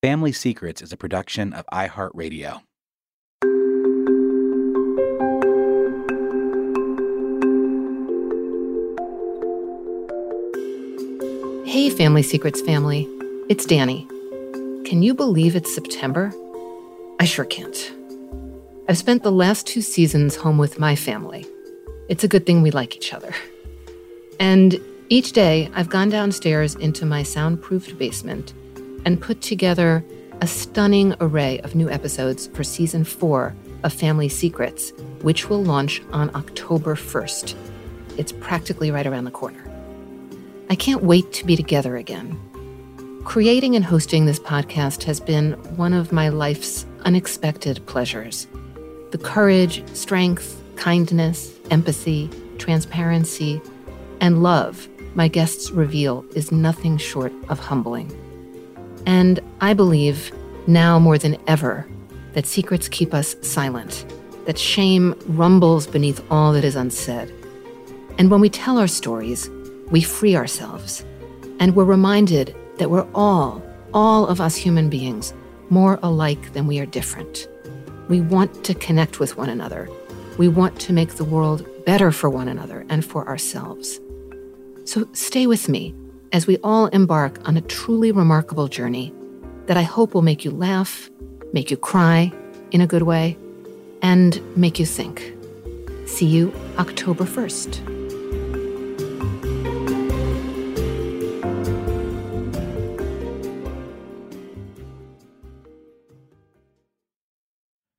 [0.00, 2.60] Family Secrets is a production of iHeartRadio.
[11.66, 13.08] Hey, Family Secrets family.
[13.48, 14.06] It's Dani.
[14.86, 16.32] Can you believe it's September?
[17.18, 17.92] I sure can't.
[18.88, 21.44] I've spent the last two seasons home with my family.
[22.08, 23.34] It's a good thing we like each other.
[24.38, 28.54] And each day, I've gone downstairs into my soundproofed basement
[29.04, 30.04] and put together
[30.40, 34.92] a stunning array of new episodes for season four of Family Secrets,
[35.22, 37.54] which will launch on October 1st.
[38.16, 39.64] It's practically right around the corner.
[40.70, 42.38] I can't wait to be together again.
[43.24, 48.46] Creating and hosting this podcast has been one of my life's unexpected pleasures.
[49.10, 53.60] The courage, strength, kindness, empathy, transparency,
[54.20, 58.08] and love my guests reveal is nothing short of humbling.
[59.08, 60.30] And I believe,
[60.66, 61.88] now more than ever,
[62.34, 64.04] that secrets keep us silent,
[64.44, 67.32] that shame rumbles beneath all that is unsaid.
[68.18, 69.48] And when we tell our stories,
[69.90, 71.06] we free ourselves,
[71.58, 73.62] and we're reminded that we're all,
[73.94, 75.32] all of us human beings,
[75.70, 77.48] more alike than we are different.
[78.10, 79.88] We want to connect with one another.
[80.36, 84.00] We want to make the world better for one another and for ourselves.
[84.84, 85.94] So stay with me
[86.32, 89.12] as we all embark on a truly remarkable journey
[89.66, 91.10] that I hope will make you laugh,
[91.52, 92.32] make you cry
[92.70, 93.36] in a good way,
[94.02, 95.34] and make you think.
[96.06, 97.98] See you October 1st.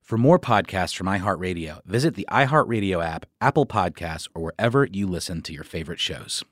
[0.01, 5.43] For more podcasts from iHeartRadio, visit the iHeartRadio app, Apple Podcasts, or wherever you listen
[5.43, 6.43] to your favorite shows.